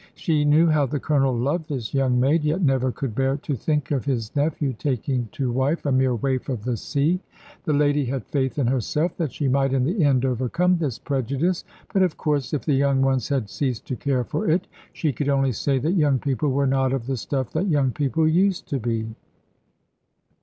She 0.15 0.45
knew 0.45 0.65
how 0.65 0.87
the 0.87 0.99
Colonel 0.99 1.37
loved 1.37 1.69
this 1.69 1.93
young 1.93 2.19
maid, 2.19 2.43
yet 2.43 2.59
never 2.63 2.91
could 2.91 3.13
bear 3.13 3.37
to 3.37 3.53
think 3.55 3.91
of 3.91 4.03
his 4.05 4.35
nephew 4.35 4.73
taking 4.73 5.29
to 5.33 5.51
wife 5.51 5.85
a 5.85 5.91
mere 5.91 6.15
waif 6.15 6.49
of 6.49 6.63
the 6.63 6.75
sea. 6.75 7.19
The 7.65 7.73
lady 7.73 8.05
had 8.05 8.25
faith 8.25 8.57
in 8.57 8.65
herself 8.65 9.15
that 9.17 9.31
she 9.31 9.47
might 9.47 9.73
in 9.73 9.83
the 9.83 10.03
end 10.03 10.25
overcome 10.25 10.79
this 10.79 10.97
prejudice. 10.97 11.63
But 11.93 12.01
of 12.01 12.17
course 12.17 12.51
if 12.51 12.65
the 12.65 12.73
young 12.73 13.03
ones 13.03 13.29
had 13.29 13.47
ceased 13.47 13.85
to 13.89 13.95
care 13.95 14.23
for 14.23 14.49
it, 14.49 14.65
she 14.91 15.13
could 15.13 15.29
only 15.29 15.51
say 15.51 15.77
that 15.77 15.91
young 15.91 16.17
people 16.17 16.49
were 16.49 16.65
not 16.65 16.93
of 16.93 17.05
the 17.05 17.15
stuff 17.15 17.51
that 17.53 17.67
young 17.67 17.91
people 17.91 18.27
used 18.27 18.67
to 18.69 18.79
be. 18.79 19.07